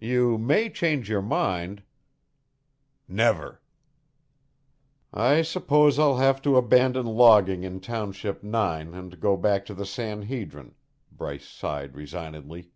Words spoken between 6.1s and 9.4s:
have to abandon logging in Township Nine and go